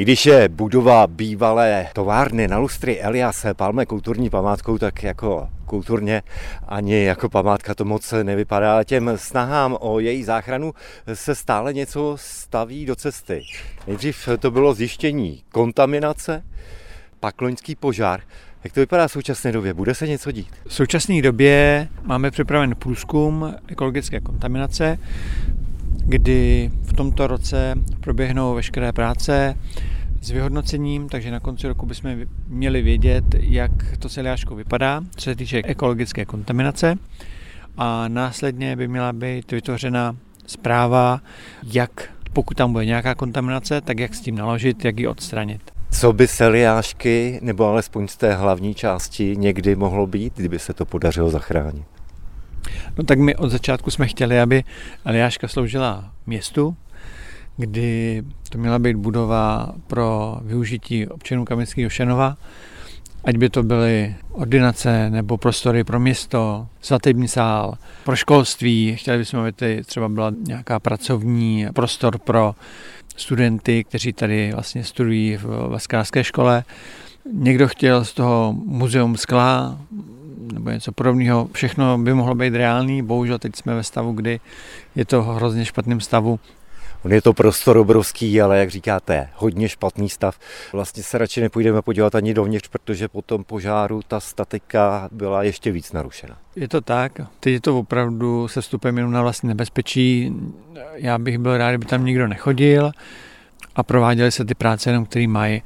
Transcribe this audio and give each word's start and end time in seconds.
I 0.00 0.02
když 0.02 0.26
je 0.26 0.48
budova 0.48 1.06
bývalé 1.06 1.86
továrny 1.92 2.48
na 2.48 2.58
lustry 2.58 3.00
Elias 3.00 3.46
Palme 3.56 3.86
kulturní 3.86 4.30
památkou, 4.30 4.78
tak 4.78 5.02
jako 5.02 5.48
kulturně 5.66 6.22
ani 6.68 7.04
jako 7.04 7.28
památka 7.28 7.74
to 7.74 7.84
moc 7.84 8.14
nevypadá. 8.22 8.84
Těm 8.84 9.10
snahám 9.16 9.76
o 9.80 10.00
její 10.00 10.24
záchranu 10.24 10.74
se 11.14 11.34
stále 11.34 11.72
něco 11.72 12.16
staví 12.18 12.86
do 12.86 12.96
cesty. 12.96 13.44
Nejdřív 13.86 14.28
to 14.38 14.50
bylo 14.50 14.74
zjištění 14.74 15.42
kontaminace, 15.52 16.42
pak 17.20 17.40
loňský 17.40 17.74
požár. 17.74 18.20
Jak 18.64 18.72
to 18.72 18.80
vypadá 18.80 19.08
v 19.08 19.12
současné 19.12 19.52
době? 19.52 19.74
Bude 19.74 19.94
se 19.94 20.08
něco 20.08 20.32
dít? 20.32 20.48
V 20.66 20.74
současné 20.74 21.22
době 21.22 21.88
máme 22.02 22.30
připraven 22.30 22.74
průzkum 22.74 23.54
ekologické 23.68 24.20
kontaminace, 24.20 24.98
kdy 26.04 26.70
v 26.82 26.92
tomto 26.92 27.26
roce 27.26 27.74
proběhnou 28.00 28.54
veškeré 28.54 28.92
práce 28.92 29.54
s 30.20 30.30
vyhodnocením, 30.30 31.08
takže 31.08 31.30
na 31.30 31.40
konci 31.40 31.68
roku 31.68 31.86
bychom 31.86 32.16
měli 32.48 32.82
vědět, 32.82 33.24
jak 33.40 33.70
to 33.98 34.08
celiáško 34.08 34.54
vypadá, 34.54 35.00
co 35.16 35.24
se 35.24 35.36
týče 35.36 35.62
ekologické 35.64 36.24
kontaminace 36.24 36.96
a 37.76 38.08
následně 38.08 38.76
by 38.76 38.88
měla 38.88 39.12
být 39.12 39.52
vytvořena 39.52 40.16
zpráva, 40.46 41.20
jak 41.72 42.10
pokud 42.32 42.56
tam 42.56 42.72
bude 42.72 42.84
nějaká 42.84 43.14
kontaminace, 43.14 43.80
tak 43.80 43.98
jak 43.98 44.14
s 44.14 44.20
tím 44.20 44.34
naložit, 44.34 44.84
jak 44.84 44.98
ji 44.98 45.06
odstranit. 45.06 45.60
Co 45.90 46.12
by 46.12 46.26
Eliášky, 46.40 47.38
nebo 47.42 47.66
alespoň 47.66 48.08
z 48.08 48.16
té 48.16 48.34
hlavní 48.34 48.74
části, 48.74 49.36
někdy 49.36 49.76
mohlo 49.76 50.06
být, 50.06 50.32
kdyby 50.36 50.58
se 50.58 50.74
to 50.74 50.84
podařilo 50.84 51.30
zachránit? 51.30 51.99
No 52.98 53.04
tak 53.04 53.18
my 53.18 53.36
od 53.36 53.50
začátku 53.50 53.90
jsme 53.90 54.06
chtěli, 54.06 54.40
aby 54.40 54.64
Eliáška 55.04 55.48
sloužila 55.48 56.12
městu, 56.26 56.76
kdy 57.56 58.22
to 58.48 58.58
měla 58.58 58.78
být 58.78 58.96
budova 58.96 59.74
pro 59.86 60.38
využití 60.42 61.06
občanů 61.06 61.44
Kamenského 61.44 61.90
Šenova, 61.90 62.36
ať 63.24 63.36
by 63.36 63.50
to 63.50 63.62
byly 63.62 64.14
ordinace 64.32 65.10
nebo 65.10 65.36
prostory 65.36 65.84
pro 65.84 66.00
město, 66.00 66.66
svatební 66.80 67.28
sál, 67.28 67.74
pro 68.04 68.16
školství. 68.16 68.96
Chtěli 68.96 69.18
bychom, 69.18 69.40
aby 69.40 69.52
tady 69.52 69.84
třeba 69.84 70.08
byla 70.08 70.32
nějaká 70.46 70.80
pracovní 70.80 71.66
prostor 71.74 72.18
pro 72.18 72.54
studenty, 73.16 73.84
kteří 73.84 74.12
tady 74.12 74.52
vlastně 74.52 74.84
studují 74.84 75.36
v 75.36 75.68
Vaskářské 75.68 76.24
škole. 76.24 76.64
Někdo 77.32 77.68
chtěl 77.68 78.04
z 78.04 78.12
toho 78.12 78.54
muzeum 78.64 79.16
skla 79.16 79.78
nebo 80.52 80.70
něco 80.70 80.92
podobného. 80.92 81.48
Všechno 81.52 81.98
by 81.98 82.14
mohlo 82.14 82.34
být 82.34 82.54
reálný, 82.54 83.02
bohužel 83.02 83.38
teď 83.38 83.56
jsme 83.56 83.74
ve 83.74 83.82
stavu, 83.82 84.12
kdy 84.12 84.40
je 84.94 85.04
to 85.04 85.22
hrozně 85.22 85.64
špatném 85.64 86.00
stavu 86.00 86.40
On 87.04 87.12
je 87.12 87.22
to 87.22 87.32
prostor 87.32 87.76
obrovský, 87.76 88.42
ale 88.42 88.58
jak 88.58 88.70
říkáte, 88.70 89.28
hodně 89.34 89.68
špatný 89.68 90.08
stav. 90.08 90.38
Vlastně 90.72 91.02
se 91.02 91.18
radši 91.18 91.40
nepůjdeme 91.40 91.82
podívat 91.82 92.14
ani 92.14 92.34
dovnitř, 92.34 92.68
protože 92.68 93.08
po 93.08 93.22
tom 93.22 93.44
požáru 93.44 94.00
ta 94.08 94.20
statika 94.20 95.08
byla 95.12 95.42
ještě 95.42 95.72
víc 95.72 95.92
narušena. 95.92 96.36
Je 96.56 96.68
to 96.68 96.80
tak. 96.80 97.20
Teď 97.40 97.52
je 97.52 97.60
to 97.60 97.78
opravdu 97.78 98.48
se 98.48 98.60
vstupem 98.60 98.96
jenom 98.96 99.12
na 99.12 99.22
vlastní 99.22 99.48
nebezpečí. 99.48 100.34
Já 100.94 101.18
bych 101.18 101.38
byl 101.38 101.58
rád, 101.58 101.70
kdyby 101.70 101.86
tam 101.86 102.04
nikdo 102.04 102.28
nechodil 102.28 102.92
a 103.76 103.82
prováděly 103.82 104.32
se 104.32 104.44
ty 104.44 104.54
práce 104.54 104.90
jenom, 104.90 105.06
které 105.06 105.28
mají. 105.28 105.62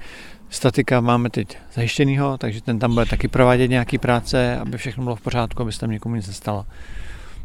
Statika 0.55 1.01
máme 1.01 1.31
teď 1.31 1.59
zajištěnýho, 1.75 2.39
takže 2.39 2.63
ten 2.63 2.79
tam 2.79 2.95
bude 2.95 3.07
taky 3.07 3.29
provádět 3.29 3.69
nějaký 3.69 3.99
práce, 3.99 4.57
aby 4.57 4.79
všechno 4.79 5.05
bylo 5.05 5.17
v 5.17 5.21
pořádku, 5.21 5.63
aby 5.63 5.73
se 5.73 5.81
tam 5.81 5.91
někomu 5.91 6.15
nic 6.15 6.27
nestalo. 6.27 6.67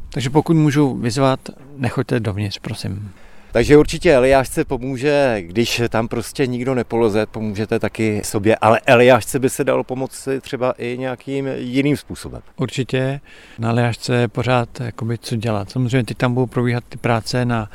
Takže 0.09 0.29
pokud 0.29 0.53
můžu 0.53 0.95
vyzvat, 0.95 1.39
nechoďte 1.77 2.19
dovnitř, 2.19 2.59
prosím. 2.59 3.11
Takže 3.51 3.77
určitě 3.77 4.15
Eliášce 4.15 4.65
pomůže, 4.65 5.37
když 5.41 5.81
tam 5.89 6.07
prostě 6.07 6.47
nikdo 6.47 6.75
nepoloze, 6.75 7.25
pomůžete 7.25 7.79
taky 7.79 8.21
sobě, 8.25 8.55
ale 8.55 8.81
Eliášce 8.85 9.39
by 9.39 9.49
se 9.49 9.63
dalo 9.63 9.83
pomoci 9.83 10.41
třeba 10.41 10.73
i 10.77 10.97
nějakým 10.97 11.47
jiným 11.57 11.97
způsobem. 11.97 12.41
Určitě 12.57 13.21
na 13.59 13.69
Eliášce 13.69 14.27
pořád 14.27 14.79
jakoby, 14.79 15.17
co 15.17 15.35
dělat. 15.35 15.69
Samozřejmě 15.69 16.03
teď 16.03 16.17
tam 16.17 16.33
budou 16.33 16.47
probíhat 16.47 16.83
ty 16.89 16.97
práce 16.97 17.45
na 17.45 17.69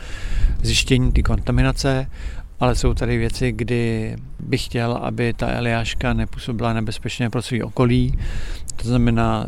zjištění 0.63 1.13
ty 1.13 1.23
kontaminace, 1.23 2.07
ale 2.61 2.75
jsou 2.75 2.95
tady 2.95 3.19
věci, 3.19 3.53
kdy 3.53 4.17
bych 4.41 4.65
chtěl, 4.65 4.93
aby 4.93 5.33
ta 5.33 5.49
Eliáška 5.49 6.13
nepůsobila 6.13 6.73
nebezpečně 6.73 7.31
pro 7.31 7.43
svý 7.43 7.63
okolí. 7.63 8.19
To 8.77 8.89
znamená, 8.89 9.47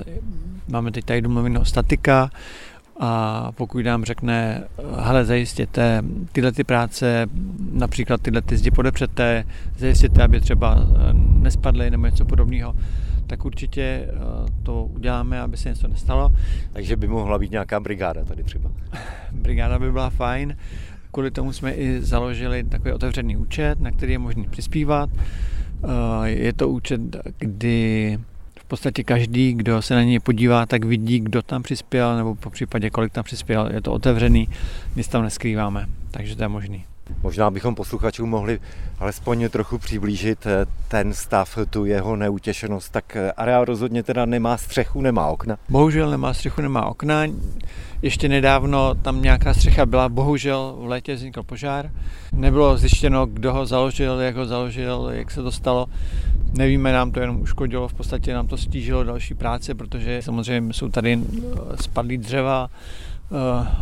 máme 0.68 0.90
teď 0.90 1.04
tady 1.04 1.22
domluveného 1.22 1.64
statika, 1.64 2.30
a 3.00 3.52
pokud 3.52 3.84
nám 3.84 4.04
řekne, 4.04 4.64
hele, 4.98 5.24
zajistěte 5.24 6.02
tyhle 6.32 6.52
ty 6.52 6.64
práce, 6.64 7.26
například 7.72 8.20
tyhle 8.20 8.42
ty 8.42 8.56
zdi 8.56 8.70
podepřete, 8.70 9.44
zajistěte, 9.78 10.22
aby 10.22 10.40
třeba 10.40 10.76
eh, 10.78 11.12
nespadly 11.14 11.90
nebo 11.90 12.06
něco 12.06 12.24
podobného, 12.24 12.74
tak 13.26 13.44
určitě 13.44 13.82
eh, 13.82 14.12
to 14.62 14.84
uděláme, 14.84 15.40
aby 15.40 15.56
se 15.56 15.68
něco 15.68 15.88
nestalo. 15.88 16.32
Takže 16.72 16.96
by 16.96 17.08
mohla 17.08 17.38
být 17.38 17.50
nějaká 17.50 17.80
brigáda 17.80 18.24
tady 18.24 18.42
třeba. 18.42 18.70
brigáda 19.32 19.78
by 19.78 19.92
byla 19.92 20.10
fajn. 20.10 20.56
Kvůli 21.16 21.30
tomu 21.30 21.52
jsme 21.52 21.72
i 21.72 22.02
založili 22.02 22.64
takový 22.64 22.92
otevřený 22.92 23.36
účet, 23.36 23.80
na 23.80 23.90
který 23.90 24.12
je 24.12 24.18
možné 24.18 24.44
přispívat. 24.50 25.10
Eh, 25.14 26.28
je 26.28 26.52
to 26.52 26.68
účet, 26.68 27.00
kdy 27.38 28.18
v 28.60 28.64
podstatě 28.64 29.04
každý, 29.04 29.52
kdo 29.52 29.82
se 29.82 29.94
na 29.94 30.02
něj 30.02 30.20
podívá, 30.20 30.66
tak 30.66 30.84
vidí, 30.84 31.20
kdo 31.20 31.42
tam 31.42 31.62
přispěl, 31.62 32.16
nebo 32.16 32.34
po 32.34 32.50
případě 32.50 32.90
kolik 32.90 33.12
tam 33.12 33.24
přispěl. 33.24 33.70
Je 33.72 33.80
to 33.80 33.92
otevřený, 33.92 34.48
nic 34.96 35.08
tam 35.08 35.22
neskrýváme, 35.22 35.86
takže 36.10 36.36
to 36.36 36.42
je 36.42 36.48
možný. 36.48 36.84
Možná 37.22 37.50
bychom 37.50 37.74
posluchačům 37.74 38.30
mohli 38.30 38.58
alespoň 38.98 39.48
trochu 39.48 39.78
přiblížit 39.78 40.46
eh, 40.46 40.66
ten 40.88 41.14
stav, 41.14 41.58
tu 41.70 41.84
jeho 41.84 42.16
neutěšenost. 42.16 42.92
Tak 42.92 43.16
eh, 43.16 43.32
areál 43.32 43.64
rozhodně 43.64 44.02
teda 44.02 44.26
nemá 44.26 44.56
střechu, 44.56 45.00
nemá 45.00 45.26
okna. 45.26 45.56
Bohužel 45.68 46.10
nemá 46.10 46.34
střechu, 46.34 46.62
nemá 46.62 46.86
okna. 46.86 47.22
Ještě 48.02 48.28
nedávno 48.28 48.94
tam 48.94 49.22
nějaká 49.22 49.54
střecha 49.54 49.86
byla, 49.86 50.08
bohužel 50.08 50.76
v 50.78 50.86
létě 50.86 51.14
vznikl 51.14 51.42
požár. 51.42 51.90
Nebylo 52.32 52.76
zjištěno, 52.76 53.26
kdo 53.26 53.52
ho 53.52 53.66
založil, 53.66 54.20
jak 54.20 54.36
ho 54.36 54.46
založil, 54.46 55.08
jak 55.12 55.30
se 55.30 55.42
to 55.42 55.52
stalo. 55.52 55.86
Nevíme, 56.58 56.92
nám 56.92 57.10
to 57.10 57.20
jenom 57.20 57.40
uškodilo, 57.40 57.88
v 57.88 57.94
podstatě 57.94 58.34
nám 58.34 58.46
to 58.46 58.56
stížilo 58.56 59.04
další 59.04 59.34
práce, 59.34 59.74
protože 59.74 60.22
samozřejmě 60.22 60.72
jsou 60.72 60.88
tady 60.88 61.20
eh, 61.22 61.76
spadlý 61.76 62.18
dřeva, 62.18 62.70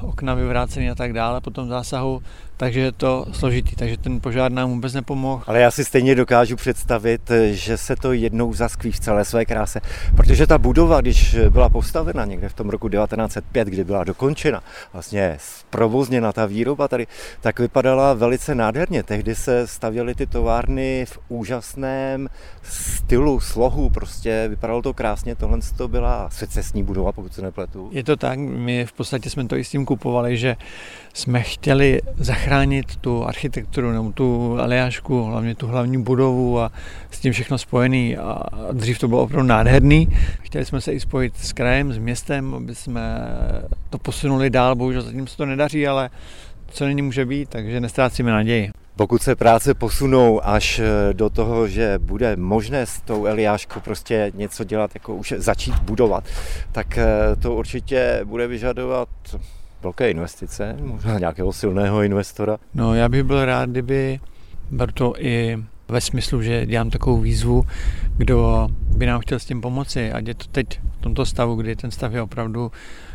okna 0.03 0.35
vyvrácené 0.35 0.91
a 0.91 0.95
tak 0.95 1.13
dále 1.13 1.41
po 1.41 1.51
tom 1.51 1.69
zásahu 1.69 2.23
takže 2.57 2.81
je 2.81 2.93
to 2.93 3.27
složitý, 3.33 3.77
takže 3.77 3.97
ten 3.97 4.21
požár 4.21 4.53
nám 4.53 4.71
vůbec 4.71 4.95
nepomohl. 4.95 5.43
Ale 5.47 5.61
já 5.61 5.71
si 5.71 5.85
stejně 5.85 6.15
dokážu 6.15 6.57
představit, 6.57 7.31
že 7.51 7.77
se 7.77 7.97
to 7.97 8.13
jednou 8.13 8.55
zaskví 8.55 8.93
v 8.93 9.01
celé 9.01 9.25
své 9.25 9.45
kráse, 9.45 9.81
protože 10.17 10.47
ta 10.47 10.59
budova, 10.59 11.01
když 11.01 11.37
byla 11.49 11.69
postavena 11.69 12.25
někde 12.25 12.49
v 12.49 12.55
tom 12.55 12.71
roku 12.71 12.89
1905, 12.89 13.69
kdy 13.69 13.85
byla 13.85 14.05
dokončena, 14.05 14.63
vlastně 14.93 15.37
zprovozněna 15.41 16.33
ta 16.33 16.47
výroba 16.47 16.89
tady, 16.89 17.07
tak 17.41 17.61
vypadala 17.61 18.15
velice 18.15 18.55
nádherně. 18.55 19.03
Tehdy 19.03 19.35
se 19.35 19.67
stavěly 19.67 20.15
ty 20.15 20.27
továrny 20.27 21.05
v 21.09 21.19
úžasném 21.29 22.29
stylu, 22.63 23.41
slohu, 23.41 23.91
prostě 23.91 24.47
vypadalo 24.49 24.83
to 24.83 24.95
krásně, 24.95 25.35
tohle 25.35 25.59
to 25.77 25.89
byla 25.89 26.31
secesní 26.31 26.83
budova, 26.83 27.13
pokud 27.13 27.35
se 27.35 27.43
nepletu. 27.43 27.89
Je 27.93 28.05
to 28.05 28.17
tak, 28.17 28.39
my 28.39 28.87
v 28.87 28.93
podstatě 28.93 29.31
jsme 29.31 29.45
to 29.45 29.57
i 29.57 29.65
s 29.65 29.71
tím 29.71 29.85
kupovali, 29.85 30.37
že 30.37 30.57
jsme 31.15 31.43
chtěli 31.43 32.01
zachránit 32.17 32.45
tu 33.01 33.25
architekturu 33.25 33.93
nebo 33.93 34.13
tu 34.13 34.59
aliášku, 34.61 35.25
hlavně 35.25 35.55
tu 35.55 35.67
hlavní 35.67 36.03
budovu 36.03 36.61
a 36.61 36.73
s 37.11 37.21
tím 37.21 37.33
všechno 37.33 37.59
spojený 37.59 38.17
a 38.17 38.43
dřív 38.73 38.99
to 38.99 39.09
bylo 39.09 39.23
opravdu 39.23 39.49
nádherný. 39.49 40.09
Chtěli 40.43 40.65
jsme 40.65 40.81
se 40.81 40.93
i 40.93 41.01
spojit 41.01 41.37
s 41.37 41.53
krajem, 41.53 41.93
s 41.93 41.99
městem, 41.99 42.55
aby 42.55 42.75
jsme 42.75 43.03
to 43.91 43.99
posunuli 43.99 44.51
dál, 44.51 44.75
bohužel 44.75 45.03
zatím 45.03 45.27
se 45.27 45.37
to 45.37 45.47
nedaří, 45.47 45.87
ale 45.87 46.11
co 46.69 46.85
není 46.85 47.03
může 47.03 47.27
být, 47.27 47.49
takže 47.49 47.81
nestrácíme 47.81 48.31
naději. 48.31 48.71
Pokud 48.97 49.23
se 49.23 49.37
práce 49.37 49.75
posunou 49.75 50.47
až 50.47 50.81
do 51.13 51.31
toho, 51.31 51.69
že 51.69 51.99
bude 51.99 52.37
možné 52.37 52.87
s 52.87 53.01
tou 53.01 53.27
Eliáškou 53.27 53.81
prostě 53.81 54.33
něco 54.35 54.65
dělat, 54.65 54.91
jako 54.95 55.15
už 55.15 55.35
začít 55.37 55.75
budovat, 55.75 56.25
tak 56.73 56.99
to 57.43 57.55
určitě 57.55 58.21
bude 58.25 58.47
vyžadovat 58.47 59.09
velké 59.85 60.11
investice, 60.11 60.77
možná 60.83 61.19
nějakého 61.19 61.53
silného 61.53 62.03
investora? 62.03 62.57
No 62.75 62.95
já 62.95 63.09
bych 63.09 63.23
byl 63.23 63.45
rád, 63.45 63.71
kdyby 63.71 64.21
byl 64.71 64.87
to 64.87 65.15
i 65.19 65.59
ve 65.89 66.01
smyslu, 66.01 66.43
že 66.43 66.67
dělám 66.67 66.91
takovou 66.91 67.21
výzvu, 67.21 67.65
kdo 68.17 68.69
by 68.97 69.07
nám 69.07 69.21
chtěl 69.21 69.39
s 69.39 69.45
tím 69.45 69.61
pomoci, 69.61 70.13
ať 70.13 70.29
je 70.29 70.35
to 70.35 70.45
teď 70.53 70.81
v 70.99 71.01
tomto 71.01 71.27
stavu, 71.27 71.55
kdy 71.55 71.77
ten 71.77 71.91
stav 71.91 72.13
je 72.13 72.23
opravdu 72.23 72.73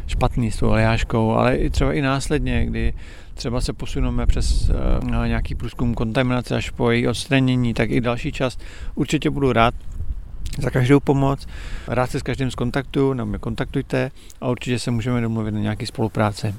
špatný 0.08 0.52
s 0.52 0.58
tou 0.58 0.72
aliáškou, 0.72 1.32
ale 1.32 1.56
i 1.56 1.70
třeba 1.70 1.94
i 1.94 2.02
následně, 2.02 2.66
kdy 2.66 2.94
třeba 3.34 3.62
se 3.62 3.74
posuneme 3.74 4.26
přes 4.26 4.70
uh, 4.70 5.28
nějaký 5.28 5.56
průzkum 5.56 5.94
kontaminace 5.94 6.56
až 6.56 6.70
po 6.70 6.92
její 6.92 7.08
odstranění, 7.08 7.74
tak 7.74 7.92
i 7.92 8.02
další 8.02 8.32
čas 8.32 8.58
určitě 8.96 9.30
budu 9.30 9.54
rád, 9.54 9.74
za 10.58 10.70
každou 10.70 11.00
pomoc. 11.00 11.48
Rád 11.88 12.12
se 12.12 12.20
s 12.20 12.24
každým 12.24 12.52
zkontaktuju, 12.52 13.14
nebo 13.14 13.30
mě 13.30 13.38
kontaktujte 13.38 14.12
a 14.42 14.50
určitě 14.50 14.80
se 14.80 14.92
můžeme 14.92 15.22
domluvit 15.22 15.52
na 15.52 15.60
nějaké 15.60 15.86
spolupráci. 15.86 16.56